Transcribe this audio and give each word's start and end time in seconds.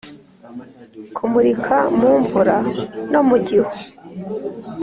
kumurika 1.15 1.77
mu 1.99 2.11
mvura 2.21 2.57
no 3.11 3.21
mu 3.27 3.37
gihu, 3.47 3.73